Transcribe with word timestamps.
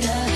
love. 0.00 0.31